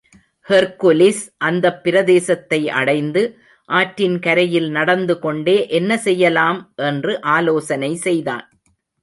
Hercules 0.49 1.19
அந்தப் 1.37 1.85
பிரதேசத்தை 1.85 2.67
அடைந்து, 2.67 3.37
ஆற்றின் 3.65 4.19
கரையில் 4.19 4.69
நடந்து 4.69 5.19
கொண்டே, 5.19 5.67
என்ன 5.67 5.97
செய்யலாம்? 5.97 6.73
என்று 6.75 7.21
ஆலோசனை 7.21 7.95
செய்தான். 7.95 8.49